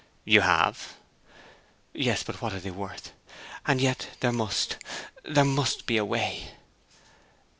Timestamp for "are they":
2.53-2.71